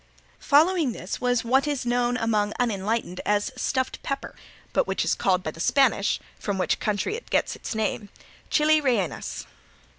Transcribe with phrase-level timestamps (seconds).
[0.39, 4.33] Following this was what is known among unenlightened as "stuffed pepper,"
[4.73, 8.09] but which is called by the Spanish, from which country it gets its name,
[8.49, 9.45] "chili reinas."